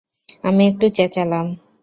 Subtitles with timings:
[0.43, 1.47] আমি একটু চেঁচালাম।